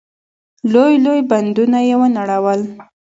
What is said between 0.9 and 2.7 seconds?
لوی بندونه يې ونړول.